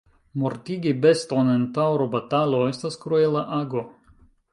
Mortigi 0.43 0.93
beston 1.01 1.51
en 1.55 1.67
taŭrobatalo 1.75 2.63
estas 2.71 2.97
kruela 3.05 3.45
ago. 3.59 3.85